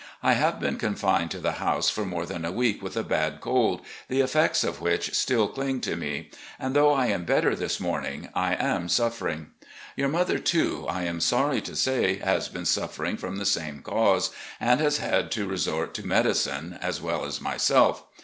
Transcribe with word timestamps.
I 0.23 0.33
have 0.33 0.59
been 0.59 0.77
confined 0.77 1.29
to 1.29 1.37
the 1.37 1.51
house 1.61 1.87
for 1.91 2.05
more 2.07 2.25
than 2.25 2.43
a 2.43 2.51
week 2.51 2.81
with 2.81 2.97
a 2.97 3.03
bad 3.03 3.39
cold, 3.39 3.81
the 4.07 4.21
effects 4.21 4.63
of 4.63 4.81
which 4.81 5.13
still 5.13 5.47
cling 5.47 5.79
to 5.81 5.95
me, 5.95 6.31
and, 6.57 6.75
though 6.75 6.91
I 6.91 7.05
am 7.05 7.23
better 7.23 7.55
this 7.55 7.79
morning, 7.79 8.29
I 8.33 8.55
am 8.55 8.89
suffering. 8.89 9.51
Your 9.95 10.09
mother, 10.09 10.39
too, 10.39 10.87
I 10.89 11.03
am 11.03 11.19
sorry 11.21 11.61
to 11.61 11.75
say, 11.75 12.15
has 12.17 12.49
been 12.49 12.65
suffering 12.65 13.15
from 13.15 13.37
the 13.37 13.45
same 13.45 13.83
cause, 13.83 14.31
and 14.59 14.79
has 14.79 14.97
had 14.97 15.29
to 15.33 15.45
resort 15.47 15.93
to 15.93 16.07
medicine, 16.07 16.79
as 16.81 16.99
well 16.99 17.23
as 17.23 17.39
myself. 17.39 18.03